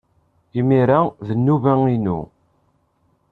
[0.59, 2.19] Imir-a, d nnuba-inu.